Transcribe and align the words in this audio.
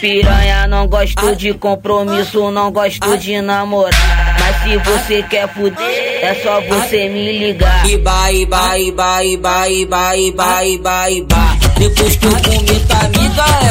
piranha, 0.00 0.66
não 0.66 0.86
gosto 0.86 1.36
de 1.36 1.54
compromisso, 1.54 2.50
não 2.50 2.70
gosto 2.70 3.16
de 3.16 3.40
namorar. 3.40 4.36
Mas 4.38 4.62
se 4.62 4.76
você 4.76 5.22
quer 5.22 5.48
fuder, 5.48 5.74
é 6.22 6.34
só 6.42 6.60
você 6.60 7.08
me 7.08 7.38
ligar. 7.38 7.88
E 7.88 7.96
vai, 7.98 8.46
vai, 8.46 8.90
vai, 8.92 9.36
vai, 9.36 9.86
vai, 9.86 10.32
vai, 10.32 10.78
vai, 10.78 11.26
vai. 11.28 11.66
Depois 11.78 12.16
que 12.16 12.26
eu 12.26 12.30
comer 12.30 12.86
tua 12.86 12.98
amiga, 12.98 13.63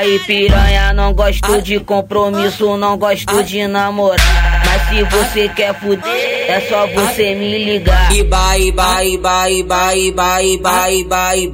Aí, 0.00 0.18
piranha, 0.20 0.94
não 0.94 1.12
gosto 1.12 1.60
de 1.60 1.78
compromisso, 1.78 2.74
não 2.78 2.96
gosto 2.96 3.44
de 3.44 3.66
namorar. 3.66 4.62
Mas 4.64 4.88
se 4.88 5.02
você 5.04 5.46
quer 5.50 5.78
fuder, 5.78 6.00
é 6.48 6.58
só 6.70 6.86
você 6.86 7.34
me 7.34 7.62
ligar. 7.66 8.10
E 8.10 8.22
vai, 8.22 8.72
vai, 8.72 9.18
vai, 9.18 9.62
vai, 9.62 10.10
vai, 10.14 10.56
vai, 10.56 11.04
vai. 11.04 11.52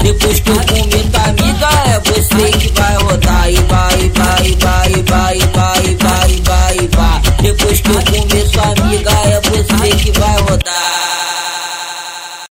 Depois 0.00 0.38
que 0.38 0.48
eu 0.48 0.54
comer 0.54 1.10
tua 1.10 1.24
amiga, 1.24 1.68
é 1.92 1.98
você 1.98 2.58
que 2.58 2.68
vai 2.80 2.94
rodar. 2.98 3.50
E 3.50 3.56
vai, 3.56 4.07